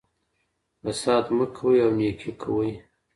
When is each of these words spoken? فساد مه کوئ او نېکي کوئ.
فساد 0.81 1.25
مه 1.37 1.45
کوئ 1.55 1.77
او 1.85 1.89
نېکي 1.97 2.31
کوئ. 2.41 2.71